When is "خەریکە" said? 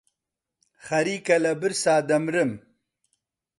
0.85-1.37